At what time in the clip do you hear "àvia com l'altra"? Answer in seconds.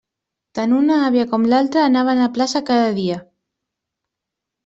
1.09-1.83